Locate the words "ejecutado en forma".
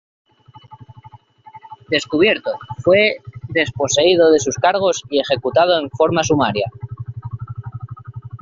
5.19-6.23